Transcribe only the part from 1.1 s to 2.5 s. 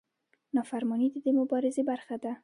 د دې مبارزې برخه ده.